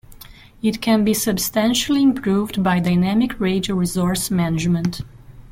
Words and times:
It 0.63 0.81
can 0.81 1.03
be 1.03 1.13
substantially 1.13 2.01
improved 2.01 2.63
by 2.63 2.79
dynamic 2.79 3.39
radio 3.39 3.75
resource 3.75 4.31
management. 4.31 5.01